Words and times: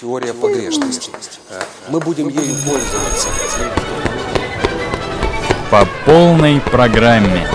теория 0.00 0.32
погрешности. 0.32 1.10
Мы 1.88 2.00
будем 2.00 2.28
ею 2.28 2.54
пользоваться. 2.64 3.28
По 5.70 5.86
полной 6.06 6.60
программе. 6.60 7.46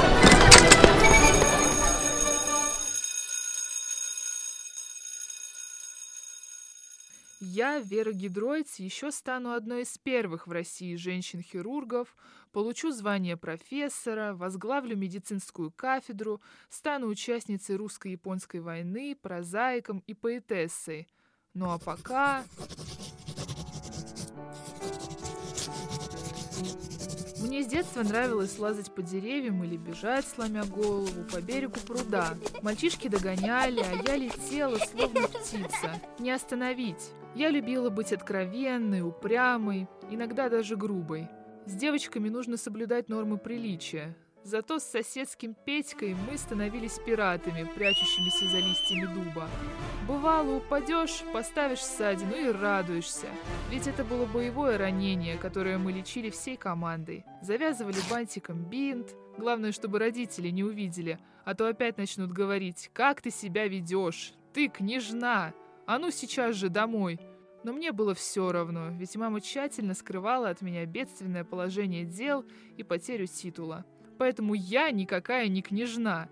Я, 7.40 7.80
Вера 7.80 8.12
Гидройц, 8.12 8.76
еще 8.80 9.12
стану 9.12 9.54
одной 9.54 9.84
из 9.84 9.98
первых 9.98 10.48
в 10.48 10.52
России 10.52 10.96
женщин-хирургов, 10.96 12.16
получу 12.52 12.92
звание 12.92 13.38
профессора, 13.38 14.34
возглавлю 14.34 14.98
медицинскую 14.98 15.72
кафедру, 15.72 16.42
стану 16.70 17.08
участницей 17.08 17.76
русско-японской 17.76 18.60
войны, 18.60 19.16
прозаиком 19.22 20.04
и 20.08 20.14
поэтессой. 20.14 21.08
Ну 21.54 21.70
а 21.70 21.78
пока... 21.78 22.44
Мне 27.40 27.62
с 27.62 27.68
детства 27.68 28.02
нравилось 28.02 28.58
лазать 28.58 28.96
по 28.96 29.04
деревьям 29.04 29.64
или 29.64 29.78
бежать, 29.78 30.26
сломя 30.26 30.64
голову, 30.64 31.24
по 31.32 31.40
берегу 31.42 31.80
пруда. 31.86 32.36
Мальчишки 32.64 33.08
догоняли, 33.08 33.82
а 33.82 34.02
я 34.08 34.16
летела, 34.16 34.78
словно 34.78 35.28
птица. 35.28 36.02
Не 36.18 36.32
остановить. 36.32 37.12
Я 37.36 37.50
любила 37.50 37.90
быть 37.90 38.14
откровенной, 38.14 39.02
упрямой, 39.02 39.88
иногда 40.10 40.50
даже 40.50 40.76
грубой. 40.76 41.28
С 41.66 41.74
девочками 41.74 42.30
нужно 42.30 42.58
соблюдать 42.58 43.10
нормы 43.10 43.38
приличия. 43.38 44.16
Зато 44.44 44.80
с 44.80 44.84
соседским 44.84 45.56
Петькой 45.66 46.18
мы 46.30 46.38
становились 46.38 47.00
пиратами, 47.00 47.70
прячущимися 47.76 48.50
за 48.50 48.58
листьями 48.58 49.06
дуба. 49.14 49.48
Бывало, 50.06 50.58
упадешь, 50.58 51.24
поставишь 51.32 51.82
ссадину 51.82 52.36
и 52.36 52.52
радуешься. 52.52 53.28
Ведь 53.72 53.88
это 53.88 54.04
было 54.04 54.26
боевое 54.26 54.78
ранение, 54.78 55.38
которое 55.38 55.78
мы 55.78 55.94
лечили 55.94 56.30
всей 56.30 56.58
командой. 56.58 57.24
Завязывали 57.42 57.96
бантиком 58.10 58.66
бинт. 58.66 59.16
Главное, 59.38 59.72
чтобы 59.72 59.98
родители 60.00 60.50
не 60.50 60.66
увидели, 60.66 61.20
а 61.46 61.56
то 61.56 61.66
опять 61.66 61.98
начнут 61.98 62.34
говорить 62.34 62.90
«Как 62.92 63.22
ты 63.22 63.32
себя 63.32 63.68
ведешь? 63.68 64.34
Ты 64.54 64.68
княжна! 64.68 65.54
А 65.88 66.00
ну 66.00 66.12
сейчас 66.12 66.58
же 66.58 66.68
домой!» 66.68 67.18
Но 67.64 67.72
мне 67.72 67.94
было 67.94 68.14
все 68.14 68.52
равно, 68.52 68.90
ведь 68.90 69.16
мама 69.16 69.40
тщательно 69.40 69.94
скрывала 69.94 70.50
от 70.50 70.62
меня 70.62 70.86
бедственное 70.86 71.46
положение 71.46 72.04
дел 72.04 72.44
и 72.76 72.84
потерю 72.84 73.26
титула 73.28 73.86
поэтому 74.24 74.54
я 74.54 74.90
никакая 74.90 75.50
не 75.50 75.62
княжна. 75.62 76.30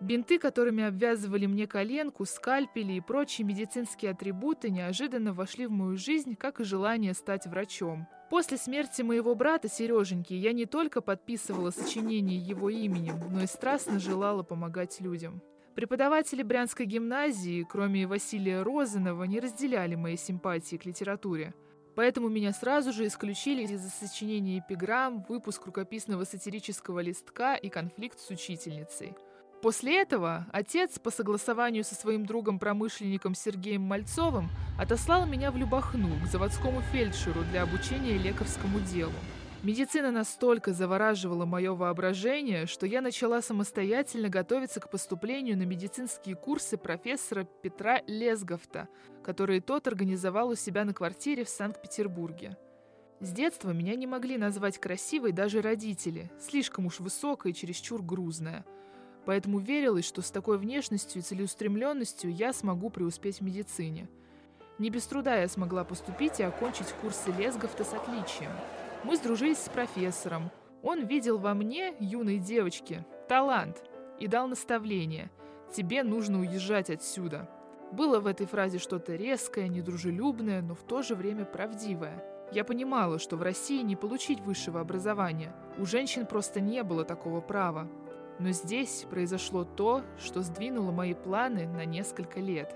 Бинты, 0.00 0.38
которыми 0.38 0.84
обвязывали 0.84 1.44
мне 1.44 1.66
коленку, 1.66 2.24
скальпели 2.24 2.94
и 2.94 3.02
прочие 3.02 3.46
медицинские 3.46 4.12
атрибуты 4.12 4.70
неожиданно 4.70 5.34
вошли 5.34 5.66
в 5.66 5.70
мою 5.70 5.98
жизнь, 5.98 6.34
как 6.34 6.60
и 6.60 6.64
желание 6.64 7.12
стать 7.12 7.46
врачом. 7.46 8.08
После 8.30 8.56
смерти 8.56 9.02
моего 9.02 9.34
брата 9.34 9.68
Сереженьки 9.68 10.32
я 10.32 10.54
не 10.54 10.64
только 10.64 11.02
подписывала 11.02 11.68
сочинение 11.68 12.38
его 12.38 12.70
именем, 12.70 13.20
но 13.30 13.42
и 13.42 13.46
страстно 13.46 13.98
желала 13.98 14.42
помогать 14.42 14.98
людям. 15.02 15.42
Преподаватели 15.74 16.42
Брянской 16.42 16.84
гимназии, 16.84 17.64
кроме 17.68 18.06
Василия 18.06 18.62
Розанова, 18.62 19.24
не 19.24 19.38
разделяли 19.38 19.94
мои 19.94 20.16
симпатии 20.16 20.76
к 20.76 20.84
литературе. 20.84 21.54
Поэтому 21.94 22.28
меня 22.28 22.52
сразу 22.52 22.92
же 22.92 23.06
исключили 23.06 23.62
из-за 23.62 23.88
сочинения 23.88 24.58
эпиграмм, 24.58 25.24
выпуск 25.28 25.66
рукописного 25.66 26.24
сатирического 26.24 27.00
листка 27.00 27.54
и 27.54 27.68
конфликт 27.68 28.18
с 28.18 28.30
учительницей. 28.30 29.14
После 29.62 30.00
этого 30.00 30.46
отец, 30.52 30.98
по 30.98 31.10
согласованию 31.10 31.84
со 31.84 31.94
своим 31.94 32.24
другом-промышленником 32.24 33.34
Сергеем 33.34 33.82
Мальцовым, 33.82 34.48
отослал 34.78 35.26
меня 35.26 35.50
в 35.50 35.56
Любахну, 35.56 36.08
к 36.24 36.26
заводскому 36.26 36.80
фельдшеру 36.92 37.42
для 37.50 37.62
обучения 37.62 38.16
лекарскому 38.16 38.80
делу. 38.80 39.12
Медицина 39.62 40.10
настолько 40.10 40.72
завораживала 40.72 41.44
мое 41.44 41.74
воображение, 41.74 42.64
что 42.64 42.86
я 42.86 43.02
начала 43.02 43.42
самостоятельно 43.42 44.30
готовиться 44.30 44.80
к 44.80 44.88
поступлению 44.88 45.58
на 45.58 45.64
медицинские 45.64 46.34
курсы 46.34 46.78
профессора 46.78 47.44
Петра 47.44 48.00
Лесговта, 48.06 48.88
которые 49.22 49.60
тот 49.60 49.86
организовал 49.86 50.48
у 50.48 50.54
себя 50.54 50.86
на 50.86 50.94
квартире 50.94 51.44
в 51.44 51.50
Санкт-Петербурге. 51.50 52.56
С 53.20 53.32
детства 53.32 53.72
меня 53.72 53.96
не 53.96 54.06
могли 54.06 54.38
назвать 54.38 54.78
красивой 54.78 55.32
даже 55.32 55.60
родители, 55.60 56.30
слишком 56.40 56.86
уж 56.86 56.98
высокая 56.98 57.52
и 57.52 57.54
чересчур 57.54 58.00
грузная. 58.00 58.64
Поэтому 59.26 59.58
верилось, 59.58 60.06
что 60.06 60.22
с 60.22 60.30
такой 60.30 60.56
внешностью 60.56 61.20
и 61.20 61.22
целеустремленностью 61.22 62.32
я 62.32 62.54
смогу 62.54 62.88
преуспеть 62.88 63.40
в 63.40 63.42
медицине. 63.42 64.08
Не 64.78 64.88
без 64.88 65.04
труда 65.04 65.36
я 65.36 65.48
смогла 65.48 65.84
поступить 65.84 66.40
и 66.40 66.44
окончить 66.44 66.94
курсы 67.02 67.30
Лесговта 67.30 67.84
с 67.84 67.92
отличием– 67.92 68.52
мы 69.04 69.16
сдружились 69.16 69.58
с 69.58 69.68
профессором. 69.68 70.50
Он 70.82 71.04
видел 71.04 71.38
во 71.38 71.54
мне, 71.54 71.94
юной 71.98 72.38
девочке, 72.38 73.06
талант 73.28 73.82
и 74.18 74.26
дал 74.26 74.46
наставление. 74.46 75.30
«Тебе 75.72 76.02
нужно 76.02 76.40
уезжать 76.40 76.90
отсюда». 76.90 77.48
Было 77.92 78.20
в 78.20 78.26
этой 78.26 78.46
фразе 78.46 78.78
что-то 78.78 79.16
резкое, 79.16 79.68
недружелюбное, 79.68 80.62
но 80.62 80.74
в 80.74 80.82
то 80.82 81.02
же 81.02 81.14
время 81.14 81.44
правдивое. 81.44 82.24
Я 82.52 82.64
понимала, 82.64 83.18
что 83.18 83.36
в 83.36 83.42
России 83.42 83.82
не 83.82 83.96
получить 83.96 84.40
высшего 84.40 84.80
образования. 84.80 85.54
У 85.78 85.86
женщин 85.86 86.26
просто 86.26 86.60
не 86.60 86.82
было 86.82 87.04
такого 87.04 87.40
права. 87.40 87.88
Но 88.38 88.50
здесь 88.50 89.06
произошло 89.10 89.64
то, 89.64 90.02
что 90.18 90.40
сдвинуло 90.40 90.90
мои 90.92 91.14
планы 91.14 91.66
на 91.66 91.84
несколько 91.84 92.40
лет. 92.40 92.74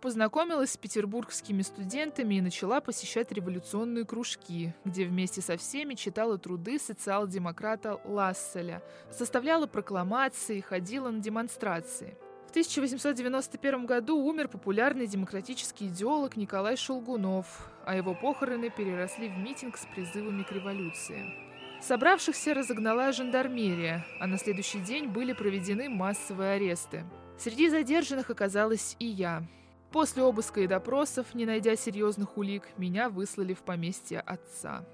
Познакомилась 0.00 0.72
с 0.72 0.76
петербургскими 0.76 1.62
студентами 1.62 2.36
и 2.36 2.40
начала 2.40 2.80
посещать 2.80 3.32
революционные 3.32 4.04
кружки, 4.04 4.72
где 4.84 5.04
вместе 5.04 5.40
со 5.40 5.56
всеми 5.56 5.94
читала 5.94 6.38
труды 6.38 6.78
социал-демократа 6.78 8.00
Ласселя, 8.04 8.80
составляла 9.10 9.66
прокламации, 9.66 10.60
ходила 10.60 11.10
на 11.10 11.18
демонстрации. 11.18 12.16
В 12.46 12.50
1891 12.50 13.86
году 13.86 14.18
умер 14.18 14.48
популярный 14.48 15.08
демократический 15.08 15.88
идеолог 15.88 16.36
Николай 16.36 16.76
Шелгунов, 16.76 17.68
а 17.84 17.96
его 17.96 18.14
похороны 18.14 18.70
переросли 18.70 19.28
в 19.28 19.36
митинг 19.36 19.76
с 19.76 19.84
призывами 19.86 20.44
к 20.44 20.52
революции. 20.52 21.24
Собравшихся 21.82 22.54
разогнала 22.54 23.12
жандармерия, 23.12 24.06
а 24.20 24.28
на 24.28 24.38
следующий 24.38 24.80
день 24.80 25.08
были 25.08 25.32
проведены 25.32 25.88
массовые 25.88 26.52
аресты. 26.52 27.04
Среди 27.36 27.68
задержанных 27.68 28.30
оказалась 28.30 28.96
и 28.98 29.06
я. 29.06 29.44
После 29.90 30.22
обыска 30.22 30.60
и 30.60 30.66
допросов, 30.66 31.34
не 31.34 31.46
найдя 31.46 31.74
серьезных 31.74 32.36
улик, 32.36 32.64
меня 32.76 33.08
выслали 33.08 33.54
в 33.54 33.60
поместье 33.60 34.20
отца. 34.20 34.84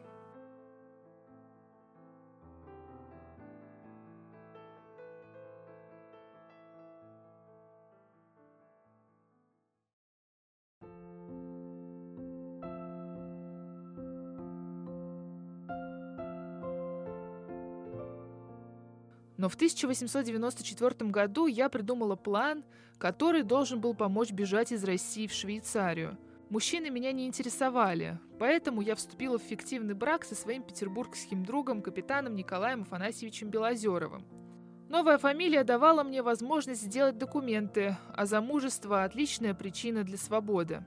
Но 19.44 19.50
в 19.50 19.56
1894 19.56 21.10
году 21.10 21.46
я 21.46 21.68
придумала 21.68 22.16
план, 22.16 22.64
который 22.96 23.42
должен 23.42 23.78
был 23.78 23.92
помочь 23.92 24.30
бежать 24.30 24.72
из 24.72 24.82
России 24.84 25.26
в 25.26 25.34
Швейцарию. 25.34 26.16
Мужчины 26.48 26.88
меня 26.88 27.12
не 27.12 27.26
интересовали, 27.26 28.18
поэтому 28.38 28.80
я 28.80 28.94
вступила 28.94 29.38
в 29.38 29.42
фиктивный 29.42 29.92
брак 29.92 30.24
со 30.24 30.34
своим 30.34 30.62
петербургским 30.62 31.44
другом, 31.44 31.82
капитаном 31.82 32.36
Николаем 32.36 32.84
Афанасьевичем 32.84 33.50
Белозеровым. 33.50 34.24
Новая 34.88 35.18
фамилия 35.18 35.62
давала 35.62 36.04
мне 36.04 36.22
возможность 36.22 36.80
сделать 36.80 37.18
документы, 37.18 37.98
а 38.14 38.24
замужество– 38.24 39.04
отличная 39.04 39.52
причина 39.52 40.04
для 40.04 40.16
свободы. 40.16 40.84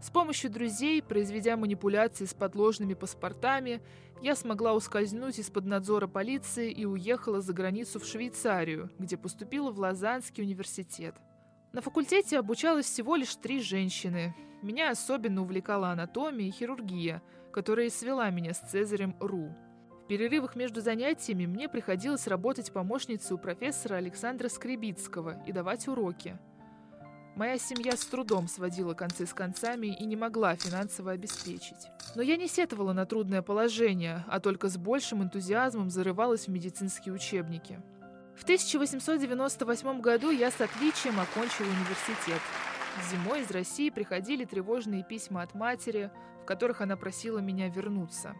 С 0.00 0.10
помощью 0.10 0.50
друзей, 0.50 1.02
произведя 1.02 1.56
манипуляции 1.56 2.24
с 2.24 2.32
подложными 2.32 2.94
паспортами, 2.94 3.82
я 4.22 4.34
смогла 4.34 4.74
ускользнуть 4.74 5.38
из-под 5.38 5.64
надзора 5.64 6.06
полиции 6.06 6.70
и 6.70 6.84
уехала 6.84 7.40
за 7.40 7.52
границу 7.52 8.00
в 8.00 8.04
Швейцарию, 8.04 8.90
где 8.98 9.16
поступила 9.16 9.70
в 9.70 9.78
Лозаннский 9.78 10.42
университет. 10.42 11.14
На 11.72 11.80
факультете 11.80 12.38
обучалось 12.38 12.86
всего 12.86 13.16
лишь 13.16 13.36
три 13.36 13.60
женщины. 13.60 14.34
Меня 14.62 14.90
особенно 14.90 15.42
увлекала 15.42 15.90
анатомия 15.90 16.48
и 16.48 16.50
хирургия, 16.50 17.22
которая 17.52 17.90
свела 17.90 18.30
меня 18.30 18.54
с 18.54 18.60
Цезарем 18.60 19.14
Ру. 19.20 19.54
В 20.02 20.06
перерывах 20.08 20.56
между 20.56 20.80
занятиями 20.80 21.46
мне 21.46 21.68
приходилось 21.68 22.26
работать 22.26 22.72
помощницей 22.72 23.34
у 23.36 23.38
профессора 23.38 23.96
Александра 23.96 24.48
Скребицкого 24.48 25.42
и 25.46 25.52
давать 25.52 25.86
уроки. 25.86 26.38
Моя 27.36 27.58
семья 27.58 27.92
с 27.96 28.04
трудом 28.04 28.48
сводила 28.48 28.94
концы 28.94 29.26
с 29.26 29.32
концами 29.32 29.86
и 29.88 30.04
не 30.04 30.16
могла 30.16 30.56
финансово 30.56 31.12
обеспечить. 31.12 31.86
Но 32.14 32.22
я 32.22 32.36
не 32.36 32.48
сетовала 32.48 32.92
на 32.92 33.06
трудное 33.06 33.42
положение, 33.42 34.24
а 34.28 34.40
только 34.40 34.68
с 34.68 34.76
большим 34.76 35.22
энтузиазмом 35.22 35.90
зарывалась 35.90 36.46
в 36.46 36.50
медицинские 36.50 37.14
учебники. 37.14 37.80
В 38.36 38.42
1898 38.42 40.00
году 40.00 40.30
я 40.30 40.50
с 40.50 40.60
отличием 40.60 41.18
окончила 41.20 41.66
университет. 41.66 42.40
Зимой 43.10 43.42
из 43.42 43.50
России 43.50 43.90
приходили 43.90 44.44
тревожные 44.44 45.04
письма 45.04 45.42
от 45.42 45.54
матери, 45.54 46.10
в 46.42 46.44
которых 46.44 46.80
она 46.80 46.96
просила 46.96 47.38
меня 47.38 47.68
вернуться. 47.68 48.34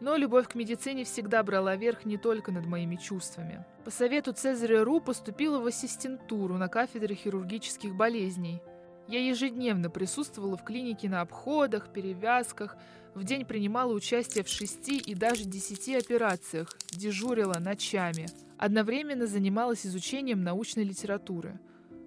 Но 0.00 0.16
любовь 0.16 0.48
к 0.48 0.54
медицине 0.54 1.04
всегда 1.04 1.42
брала 1.42 1.76
верх 1.76 2.04
не 2.06 2.16
только 2.16 2.52
над 2.52 2.66
моими 2.66 2.96
чувствами. 2.96 3.64
По 3.84 3.90
совету 3.90 4.32
Цезаря 4.32 4.82
Ру 4.82 5.00
поступила 5.00 5.58
в 5.58 5.66
ассистентуру 5.66 6.56
на 6.56 6.68
кафедре 6.68 7.14
хирургических 7.14 7.94
болезней. 7.94 8.62
Я 9.08 9.26
ежедневно 9.26 9.90
присутствовала 9.90 10.56
в 10.56 10.64
клинике 10.64 11.08
на 11.08 11.20
обходах, 11.20 11.92
перевязках, 11.92 12.76
в 13.14 13.24
день 13.24 13.44
принимала 13.44 13.92
участие 13.92 14.44
в 14.44 14.48
шести 14.48 14.96
и 14.96 15.14
даже 15.14 15.44
десяти 15.44 15.96
операциях, 15.96 16.76
дежурила 16.92 17.58
ночами. 17.58 18.26
Одновременно 18.56 19.26
занималась 19.26 19.84
изучением 19.84 20.44
научной 20.44 20.84
литературы. 20.84 21.58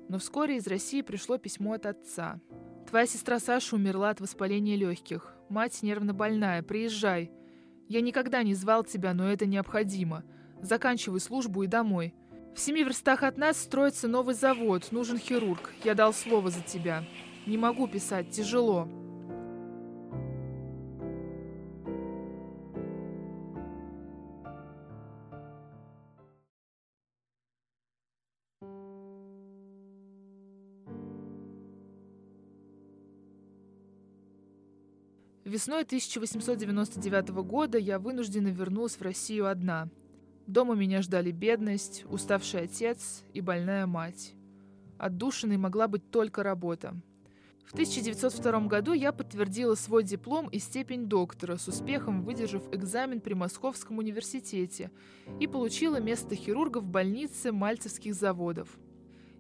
Но 0.08 0.18
вскоре 0.18 0.58
из 0.58 0.68
России 0.68 1.02
пришло 1.02 1.38
письмо 1.38 1.74
от 1.74 1.86
отца. 1.86 2.40
«Твоя 2.90 3.06
сестра 3.06 3.40
Саша 3.40 3.76
умерла 3.76 4.12
от 4.12 4.22
воспаления 4.22 4.76
легких. 4.76 5.34
Мать 5.50 5.82
нервно 5.82 6.14
больная. 6.14 6.64
Приезжай. 6.64 7.32
Я 7.88 8.02
никогда 8.02 8.44
не 8.44 8.54
звал 8.54 8.84
тебя, 8.84 9.14
но 9.14 9.30
это 9.32 9.46
необходимо. 9.46 10.24
Заканчивай 10.62 11.20
службу 11.20 11.64
и 11.64 11.68
домой. 11.68 12.14
В 12.56 12.60
семи 12.60 12.84
верстах 12.84 13.24
от 13.24 13.38
нас 13.38 13.60
строится 13.60 14.08
новый 14.08 14.36
завод. 14.36 14.88
Нужен 14.92 15.18
хирург. 15.18 15.74
Я 15.84 15.96
дал 15.96 16.14
слово 16.14 16.50
за 16.50 16.62
тебя. 16.62 17.04
Не 17.46 17.58
могу 17.58 17.88
писать. 17.88 18.30
Тяжело. 18.30 18.88
Весной 35.54 35.84
1899 35.84 37.30
года 37.46 37.78
я 37.78 38.00
вынуждена 38.00 38.48
вернулась 38.48 38.96
в 38.96 39.04
Россию 39.04 39.46
одна. 39.46 39.88
Дома 40.48 40.74
меня 40.74 41.04
ждали 41.04 41.30
бедность, 41.30 42.06
уставший 42.10 42.62
отец 42.62 43.24
и 43.34 43.40
больная 43.40 43.86
мать. 43.86 44.34
Отдушиной 44.98 45.58
могла 45.58 45.88
быть 45.88 46.10
только 46.10 46.42
работа. 46.42 46.96
В 47.68 47.74
1902 47.74 48.62
году 48.62 48.94
я 48.94 49.12
подтвердила 49.12 49.76
свой 49.76 50.04
диплом 50.04 50.50
и 50.50 50.58
степень 50.58 51.06
доктора, 51.06 51.58
с 51.58 51.68
успехом 51.68 52.24
выдержав 52.24 52.64
экзамен 52.74 53.22
при 53.22 53.36
Московском 53.36 54.00
университете 54.00 54.90
и 55.40 55.46
получила 55.46 56.00
место 56.00 56.34
хирурга 56.34 56.80
в 56.80 56.88
больнице 56.88 57.52
Мальцевских 57.52 58.16
заводов. 58.16 58.80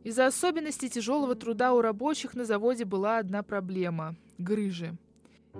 Из-за 0.03 0.27
особенностей 0.27 0.91
тяжелого 0.91 1.33
труда 1.33 1.73
у 1.73 1.81
рабочих 1.81 2.35
на 2.35 2.45
заводе 2.45 2.85
была 2.85 3.17
одна 3.17 3.41
проблема– 3.41 4.15
грыжи– 4.37 4.95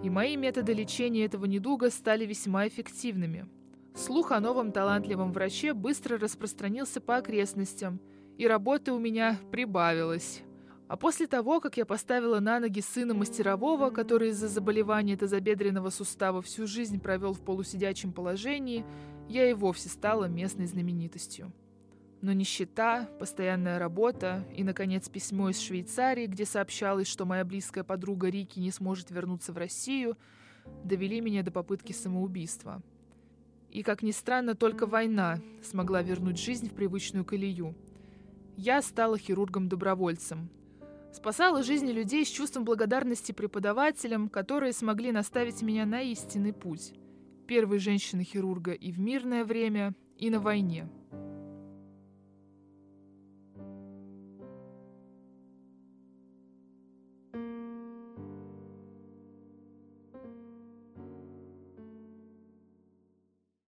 и 0.01 0.09
мои 0.09 0.35
методы 0.35 0.73
лечения 0.73 1.25
этого 1.25 1.45
недуга 1.45 1.89
стали 1.89 2.25
весьма 2.25 2.67
эффективными. 2.67 3.47
Слух 3.95 4.31
о 4.31 4.39
новом 4.39 4.71
талантливом 4.71 5.31
враче 5.31 5.73
быстро 5.73 6.17
распространился 6.17 6.99
по 6.99 7.17
окрестностям, 7.17 7.99
и 8.37 8.47
работы 8.47 8.91
у 8.91 8.99
меня 8.99 9.37
прибавилось. 9.51 10.41
А 10.87 10.97
после 10.97 11.27
того, 11.27 11.59
как 11.59 11.77
я 11.77 11.85
поставила 11.85 12.39
на 12.39 12.59
ноги 12.59 12.79
сына 12.79 13.13
мастерового, 13.13 13.89
который 13.89 14.29
из-за 14.29 14.47
заболевания 14.47 15.15
тазобедренного 15.15 15.89
сустава 15.89 16.41
всю 16.41 16.67
жизнь 16.67 16.99
провел 16.99 17.33
в 17.33 17.41
полусидячем 17.41 18.11
положении, 18.11 18.85
я 19.29 19.49
и 19.49 19.53
вовсе 19.53 19.89
стала 19.89 20.25
местной 20.25 20.67
знаменитостью. 20.67 21.51
Но 22.23 22.31
нищета, 22.31 23.09
постоянная 23.19 23.79
работа 23.79 24.45
и, 24.55 24.63
наконец, 24.63 25.09
письмо 25.09 25.49
из 25.49 25.59
Швейцарии, 25.59 26.25
где 26.25 26.45
сообщалось, 26.45 27.05
что 27.05 27.25
моя 27.25 27.43
близкая 27.43 27.83
подруга 27.83 28.29
Рики 28.29 28.59
не 28.59 28.71
сможет 28.71 29.11
вернуться 29.11 29.51
в 29.51 29.57
Россию, 29.57 30.17
довели 30.85 31.19
меня 31.19 31.43
до 31.43 31.51
попытки 31.51 31.91
самоубийства. 31.91 32.81
И, 33.69 33.83
как 33.83 34.03
ни 34.03 34.11
странно, 34.11 34.55
только 34.55 34.85
война 34.85 35.41
смогла 35.61 36.01
вернуть 36.01 36.39
жизнь 36.39 36.69
в 36.69 36.73
привычную 36.73 37.25
колею. 37.25 37.75
Я 38.55 38.81
стала 38.81 39.17
хирургом-добровольцем. 39.17 40.49
Спасала 41.11 41.61
жизни 41.61 41.91
людей 41.91 42.25
с 42.25 42.29
чувством 42.29 42.63
благодарности 42.63 43.33
преподавателям, 43.33 44.29
которые 44.29 44.71
смогли 44.71 45.11
наставить 45.11 45.61
меня 45.61 45.85
на 45.85 46.01
истинный 46.01 46.53
путь. 46.53 46.93
Первой 47.47 47.79
женщины-хирурга 47.79 48.71
и 48.71 48.93
в 48.93 48.99
мирное 49.01 49.43
время, 49.43 49.93
и 50.17 50.29
на 50.29 50.39
войне– 50.39 50.87